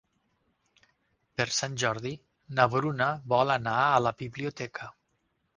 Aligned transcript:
Per 1.41 1.45
Sant 1.57 1.75
Jordi 1.83 2.13
na 2.61 2.67
Bruna 2.77 3.11
vol 3.35 3.55
anar 3.59 3.79
a 3.91 4.03
la 4.07 4.15
biblioteca. 4.23 4.91